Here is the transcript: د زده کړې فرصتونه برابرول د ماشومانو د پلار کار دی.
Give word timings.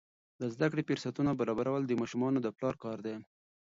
د 0.41 0.41
زده 0.53 0.67
کړې 0.71 0.87
فرصتونه 0.89 1.31
برابرول 1.39 1.83
د 1.85 1.91
ماشومانو 2.01 2.39
د 2.41 2.47
پلار 2.57 2.75
کار 2.83 2.97
دی. 3.05 3.15